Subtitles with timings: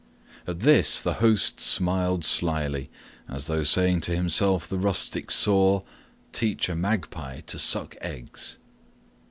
[0.47, 2.89] At this the host smiled slyly,
[3.29, 5.83] as though saying to himself the rustic saw,
[6.33, 8.57] "Teach a magpie to suck eggs."